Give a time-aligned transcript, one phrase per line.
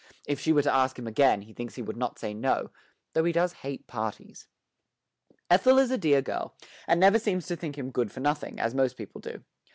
[0.25, 2.71] If she were to ask him again, he thinks he would not say no,
[3.13, 4.47] though he does hate parties.
[5.47, 6.55] Ethel is a dear girl,
[6.87, 9.43] and never seems to think him good for nothing, as most people do.